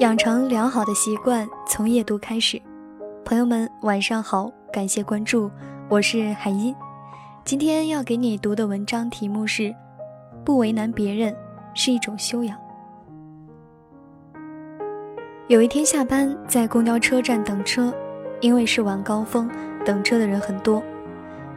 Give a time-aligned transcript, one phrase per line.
[0.00, 2.60] 养成良好的习惯，从夜读开始。
[3.24, 5.50] 朋友们，晚上好，感谢关注，
[5.88, 6.74] 我是海音。
[7.44, 9.62] 今天要给你读的文章题目是
[10.44, 11.34] 《不为难别人
[11.72, 12.56] 是一种修养》。
[15.48, 17.94] 有一天下班，在公交车站等车，
[18.40, 19.50] 因为是晚高峰，
[19.84, 20.82] 等车的人很多。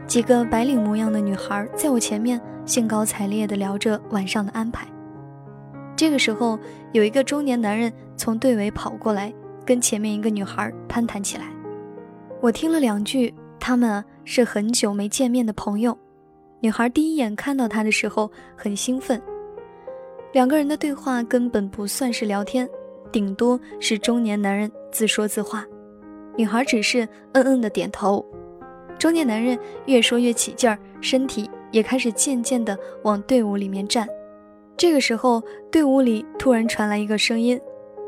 [0.08, 4.88] 几个白领模样的女孩在我前面兴高采烈地聊着晚上的安排。
[5.94, 6.58] 这个时候，
[6.92, 9.30] 有一个中年男人从队尾跑过来，
[9.66, 11.44] 跟前面一个女孩攀谈起来。
[12.40, 15.96] 我听了两句，他们是很久没见面的朋友。
[16.60, 19.20] 女孩第一眼看到他的时候很兴奋，
[20.32, 22.66] 两个人的对话根本不算是聊天，
[23.12, 25.66] 顶多是中年男人自说自话，
[26.34, 28.24] 女孩只是嗯嗯的点头。
[28.98, 34.08] 中年男人越说越起劲儿，身体也开始渐渐地往队伍里面站。
[34.76, 37.60] 这个时候，队伍里突然传来一个声音：“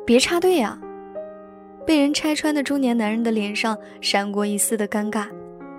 [0.04, 0.78] 别插队呀！”
[1.86, 5.26] 被人拆穿的中年男人的脸上闪过一丝的尴尬，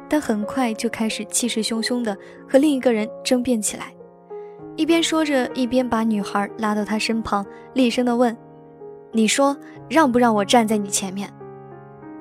[0.10, 2.18] 但很快就开始气势汹汹地
[2.50, 3.94] 和另一个人争辩起来，
[4.76, 8.36] 一边说着，一边把女孩拉到他身旁，厉声地问
[9.14, 9.56] ：“你说
[9.90, 11.30] 让不让我站在你前面？”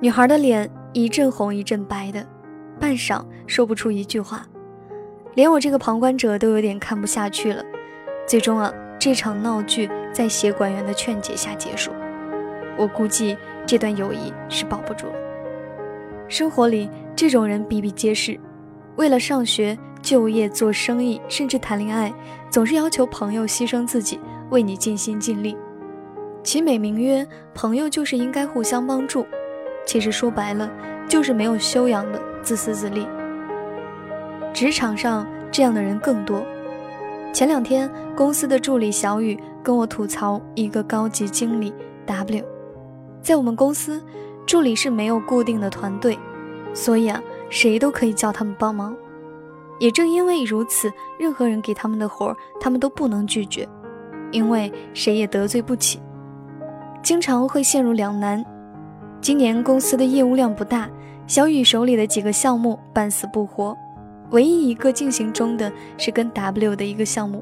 [0.01, 2.25] 女孩的脸一阵红一阵白的，
[2.81, 4.47] 半晌说不出一句话，
[5.35, 7.63] 连我这个旁观者都有点看不下去了。
[8.27, 11.93] 最终啊，这场闹剧在协管员的劝解下结束。
[12.79, 15.13] 我估计这段友谊是保不住了。
[16.27, 18.41] 生活里这种人比比皆是，
[18.97, 22.11] 为了上学、就业、做生意，甚至谈恋爱，
[22.49, 25.55] 总是要求朋友牺牲自己，为你尽心尽力。
[26.43, 29.27] 其美名曰朋友，就是应该互相帮助，
[29.85, 30.71] 其实说白了，
[31.07, 33.07] 就是没有修养的自私自利。
[34.53, 36.43] 职场上这样的人更多。
[37.33, 41.73] 前两天，公司的助理小雨跟我吐槽一个高级经理
[42.07, 42.45] W，
[43.23, 44.03] 在我们公司，
[44.45, 46.19] 助理是没有固定的团队，
[46.75, 48.97] 所以啊，谁都可以叫他们帮忙。
[49.79, 53.67] 也正因为如此，任何人给他们的活，他们都不能拒绝，
[54.33, 56.01] 因为谁也得罪不起，
[57.03, 58.45] 经常会陷入两难。
[59.21, 60.89] 今年公司的业务量不大，
[61.31, 63.77] 小雨手里的几个项目半死不活。
[64.33, 67.41] 唯一一个进行中的是跟 W 的一个项目，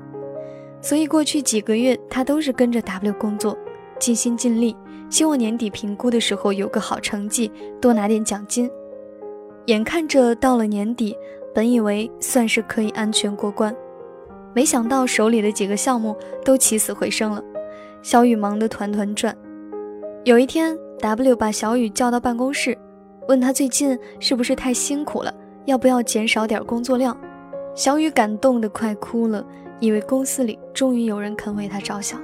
[0.82, 3.56] 所以过去几个月他都是跟着 W 工作，
[3.98, 4.76] 尽心尽力，
[5.08, 7.50] 希望年底评估的时候有个好成绩，
[7.80, 8.70] 多拿点奖金。
[9.68, 11.16] 眼看着到了年底，
[11.54, 13.74] 本以为算是可以安全过关，
[14.54, 17.42] 没想到手里的几个项目都起死回生了，
[18.02, 19.34] 小雨忙得团团转。
[20.24, 22.76] 有一天，W 把小雨叫到办公室，
[23.28, 25.32] 问他最近是不是太辛苦了。
[25.66, 27.14] 要不要减少点工作量？
[27.74, 29.44] 小雨感动得快哭了，
[29.80, 32.18] 以为公司里终于有人肯为他着想。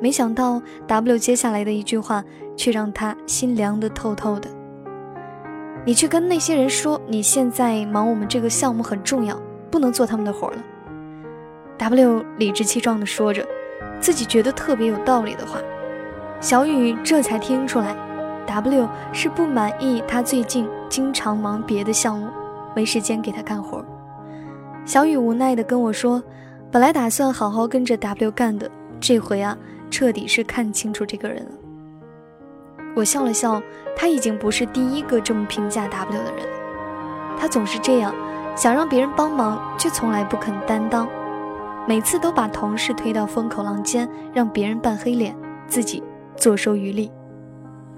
[0.00, 2.24] 没想到 W 接下来的一句话
[2.56, 4.50] 却让他心凉得透透的。
[5.86, 9.40] 你去跟那些人说，你现在忙我们这个项目很重要，
[9.70, 10.56] 不能做他们的活了。
[11.78, 13.46] W 理直气壮地说着，
[14.00, 15.60] 自己觉得特别有道理的话。
[16.40, 17.94] 小雨这才听出来
[18.46, 22.28] ，W 是不满意他最近经常忙别的项目。
[22.72, 23.84] 没时间给他干活，
[24.84, 26.22] 小雨无奈地跟我说
[26.70, 28.70] ：“本来打算好好跟着 W 干的，
[29.00, 29.58] 这回啊，
[29.90, 31.50] 彻底是看清楚这个人了。”
[32.94, 33.60] 我笑了笑，
[33.96, 36.46] 他已经不是第一个这么评价 W 的人。
[37.36, 38.14] 他总是这样，
[38.54, 41.08] 想让别人帮忙，却从来不肯担当，
[41.88, 45.36] 每次都把同事推到风口浪尖，让别人扮黑脸，
[45.66, 46.00] 自己
[46.36, 47.10] 坐收渔利。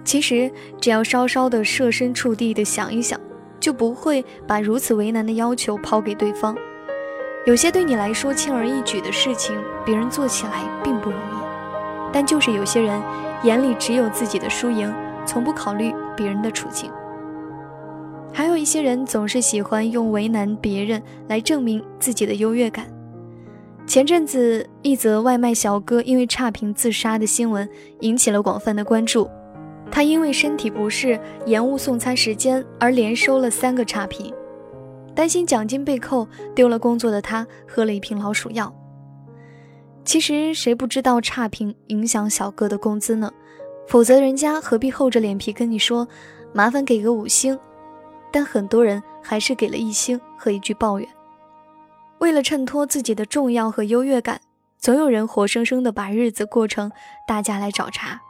[0.04, 3.20] 其实，只要稍稍的设身处地的想一想。
[3.60, 6.56] 就不会把如此为难的要求抛给对方。
[7.46, 9.54] 有些对你来说轻而易举的事情，
[9.84, 11.34] 别人做起来并不容易。
[12.12, 13.00] 但就是有些人
[13.44, 14.92] 眼里只有自己的输赢，
[15.24, 16.90] 从不考虑别人的处境。
[18.32, 22.86] 还有一些人总是喜欢用为难别人来证明自己的优越感。
[23.86, 27.68] 前阵子，一则外卖小哥因为差评自杀的新闻
[28.00, 29.30] 引起了广泛的关注。
[29.92, 34.32] 他因为身体不适，延误送餐时间，而连收了三个差评。
[35.14, 38.74] 担心奖金被扣，丢了工作的他喝了一瓶老鼠药。
[40.02, 43.30] 其实谁不知道差评影响小哥的工资呢？
[43.86, 46.08] 否则人家何必厚着脸皮跟你说，
[46.54, 47.58] 麻烦给个五星？
[48.32, 51.06] 但很多人还是给了一星和一句抱怨。
[52.18, 54.40] 为了衬托自己的重要和优越感，
[54.78, 56.90] 总有人活生生的把日子过成
[57.28, 58.22] 大家来找茬。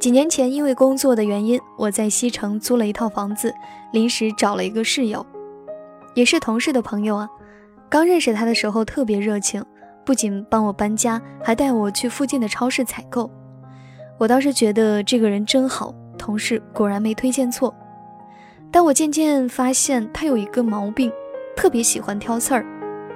[0.00, 3.54] 几年前，因为工作的原因，我在西城租了一套房子，
[3.92, 5.24] 临时找了一个室友，
[6.14, 7.28] 也是同事的朋友啊。
[7.90, 9.62] 刚认识他的时候特别热情，
[10.02, 13.30] 不仅帮我搬家，还带我去附近的超市采购。
[14.16, 17.74] 我倒是觉得这个人真好，同事果然没推荐错。
[18.70, 21.12] 但我渐渐发现他有一个毛病，
[21.54, 22.64] 特别喜欢挑刺儿，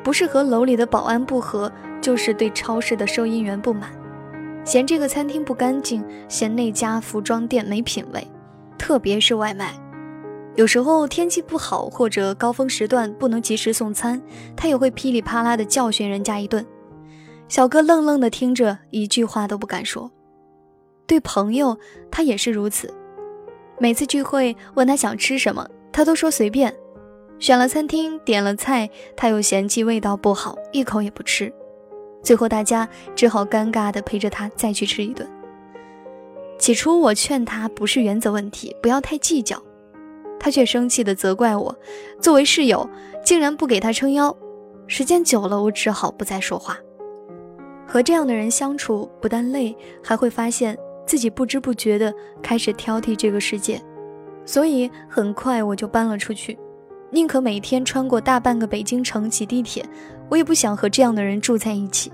[0.02, 1.72] 不是和楼里的保安不和，
[2.02, 3.90] 就是对超市的收银员不满，
[4.64, 8.26] 嫌这个餐厅不干净，嫌那家服装店没品位，
[8.78, 9.74] 特别是外卖。
[10.56, 14.20] 有时候天气不好或者高峰时段不能及时送餐，
[14.56, 16.64] 他也会噼里啪啦的教训人家一顿。
[17.46, 20.10] 小哥愣愣的听着，一句话都不敢说。
[21.06, 21.76] 对朋友，
[22.10, 22.92] 他也是如此。
[23.78, 26.74] 每次聚会问他想吃什么，他都说随便。
[27.38, 31.52] 选了餐厅，点了菜，他又嫌弃味道不好，一口也不吃。
[32.24, 35.28] 最后大家只好尴尬的陪着他再去吃一顿。
[36.58, 39.62] 起初我劝他不是原则问题，不要太计较。
[40.40, 41.74] 他却生气地责怪我，
[42.20, 42.88] 作为室友
[43.24, 44.34] 竟然不给他撑腰。
[44.86, 46.78] 时间久了，我只好不再说话。
[47.86, 52.12] 和这样的人相处，不但累，还会发现自己不知不觉地
[52.42, 53.80] 开始挑剔这个世界。
[54.46, 56.58] 所以很快我就搬了出去，
[57.14, 59.88] 宁可每天穿过大半个北京城挤地铁，
[60.28, 62.12] 我也不想和这样的人住在一起。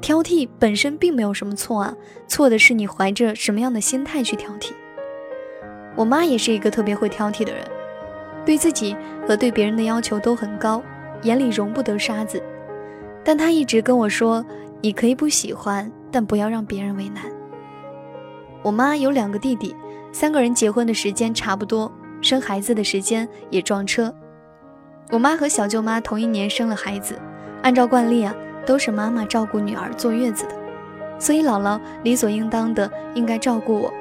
[0.00, 1.92] 挑剔本身并没有什么错啊，
[2.28, 4.70] 错的是你怀着什么样的心态去挑剔。
[5.96, 7.66] 我妈也是一个特别会挑剔的人，
[8.44, 10.80] 对自己和对别人的要求都很高，
[11.22, 12.40] 眼里容不得沙子。
[13.24, 14.46] 但她一直跟我说
[14.80, 17.24] ：“你可以不喜欢，但不要让别人为难。”
[18.62, 19.74] 我妈有两个弟弟，
[20.12, 21.90] 三个人结婚的时间差不多，
[22.26, 24.12] 生孩子的时间也撞车。
[25.12, 27.16] 我妈和小舅妈同一年生了孩子，
[27.62, 28.34] 按照惯例啊，
[28.66, 30.54] 都是妈妈照顾女儿坐月子的，
[31.20, 33.94] 所以姥姥理所应当的应该照顾我。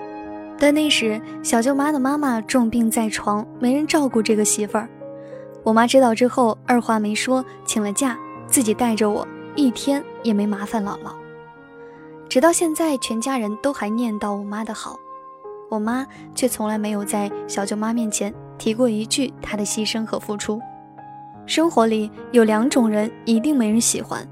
[0.57, 4.89] 但那时，小舅妈的妈妈重病在床，没人照顾这个媳妇儿。
[5.63, 8.17] 我妈知道之后，二话没说，请了假，
[8.47, 11.13] 自己带着我，一天也没麻烦姥姥。
[12.27, 14.97] 直到现在，全家人都还念叨我妈的好，
[15.69, 20.61] 我妈却从来没有在小舅妈面前提过一句她的牺牲和付出。
[21.45, 24.27] 生活里有两种人，一定没人喜欢。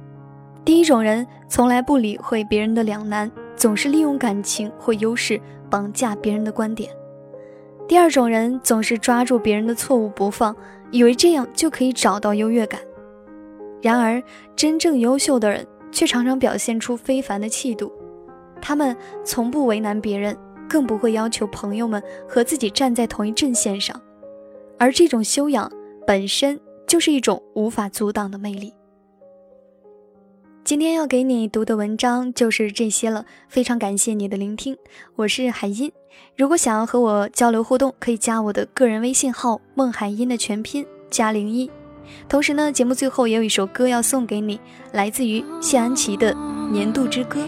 [0.66, 5.40] 第一种人，从来不理会别人的两难，总是利用感情或优势。
[5.70, 6.92] 绑架别人的观点。
[7.88, 10.56] 第二种人总是抓住别人的错误不放，
[10.92, 12.80] 以为这样就可以找到优越感。
[13.82, 14.22] 然而，
[14.56, 17.92] 真正优秀的人却常常表现出非凡的气度。
[18.62, 20.38] 他们从不为难别人，
[20.70, 24.00] 更不会要求朋友们和自己站在同一阵线上。
[24.78, 25.72] 而这种修养
[26.06, 28.74] 本身就是一种无法阻挡的魅力。
[30.64, 34.78] 今天要给你读的文章就是这些了，非常感谢你的聆听，
[35.16, 35.92] 我是海音。
[36.38, 41.70] 如果想要和我交流互动，可以加我的个人微信号“孟海音”的全拼加零一。
[42.30, 44.60] 同时呢，节目最后也有一首歌要送给你，
[44.94, 46.34] 来自于谢安琪的
[46.72, 47.42] 《年度之歌》。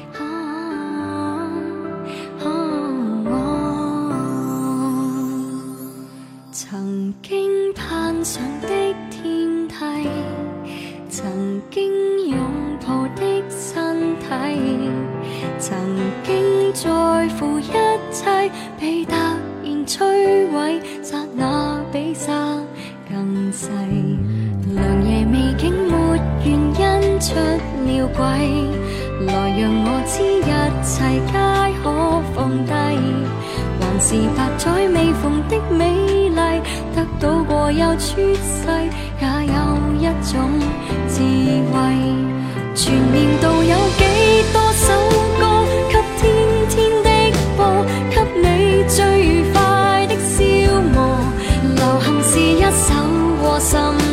[6.57, 8.69] 曾经攀上的
[9.12, 9.75] 天梯，
[11.10, 11.92] 曾经
[12.30, 12.40] 拥
[12.80, 14.25] 抱的身体。
[15.60, 15.78] 曾
[16.24, 17.74] 经在乎一
[18.10, 18.50] 切，
[18.80, 22.31] 被突然摧毁，刹那比沙
[23.10, 23.68] 更细。
[24.74, 28.24] 良夜美景没原因出了轨，
[29.26, 30.50] 来让我知一
[30.85, 31.33] 切皆
[31.83, 31.92] 可
[32.33, 32.71] 放低。
[34.07, 36.62] 是百载未逢的美丽，
[36.94, 38.68] 得到过又出世，
[39.19, 39.57] 也有
[40.00, 40.59] 一种
[41.09, 41.24] 智
[41.74, 41.74] 慧。
[42.76, 44.04] 全年度有几
[44.54, 44.94] 多首
[45.40, 46.24] 歌，给天
[46.69, 47.09] 天的
[47.57, 50.44] 播，给你最愉快的消
[50.94, 51.18] 磨。
[51.76, 52.94] 流行是一首
[53.42, 54.05] 和心。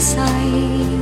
[0.00, 0.99] 世。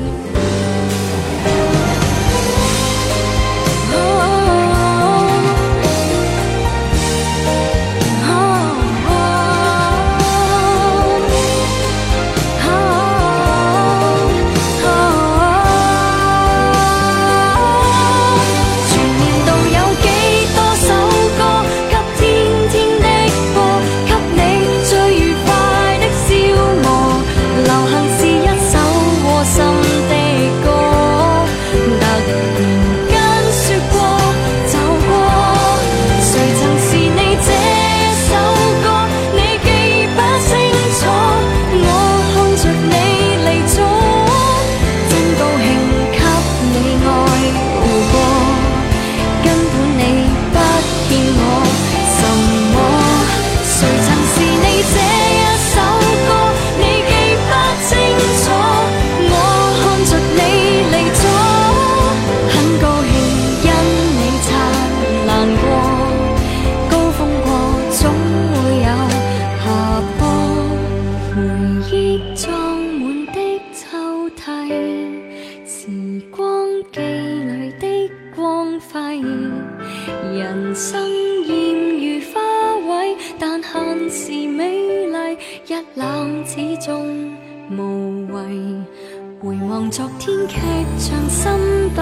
[89.40, 90.56] 回望昨天剧
[90.98, 91.50] 场，心
[91.94, 92.00] 不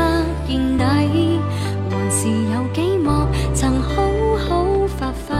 [0.48, 0.84] 见底，
[1.90, 3.10] 还是有几幕
[3.54, 4.02] 曾好
[4.38, 5.34] 好发挥，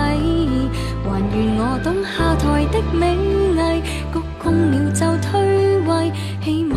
[1.03, 3.83] 还愿我懂下台的美艺，
[4.13, 5.41] 鞠躬了就退
[5.87, 6.13] 位，
[6.45, 6.77] 起码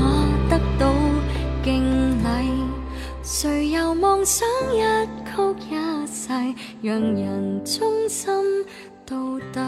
[0.50, 0.94] 得到
[1.64, 1.84] 敬
[2.20, 2.24] 礼。
[3.22, 4.82] 谁又妄想一
[5.26, 5.32] 曲
[5.70, 6.30] 一世，
[6.82, 8.32] 让人忠心
[9.06, 9.16] 到
[9.52, 9.60] 底？